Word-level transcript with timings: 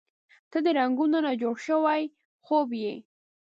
•ته 0.51 0.57
د 0.65 0.67
رنګونو 0.79 1.17
نه 1.25 1.31
جوړ 1.41 1.55
شوی 1.67 2.01
خوب 2.45 2.69
یې. 2.81 2.95